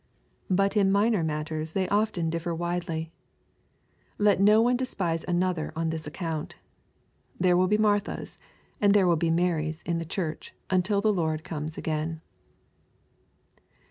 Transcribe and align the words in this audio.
But 0.49 0.75
in 0.75 0.91
minor 0.91 1.23
matters 1.23 1.73
they 1.73 1.87
often 1.89 2.31
differ 2.31 2.53
LUKE^ 2.53 2.57
CIIAF. 2.57 2.77
X. 2.77 2.85
385 2.85 3.07
widely. 4.17 4.25
Let 4.25 4.41
not 4.41 4.63
one 4.63 4.75
despise 4.75 5.23
another 5.27 5.71
on 5.75 5.91
this 5.91 6.07
account. 6.07 6.55
There 7.39 7.55
will 7.55 7.67
be 7.67 7.77
Marthas 7.77 8.39
and 8.81 8.95
there 8.95 9.05
will 9.05 9.15
be 9.15 9.29
Marys 9.29 9.83
in 9.83 9.99
the 9.99 10.05
Church 10.05 10.55
until 10.71 11.01
the 11.01 11.13
Lord 11.13 11.43
comes 11.43 11.77
again. 11.77 12.19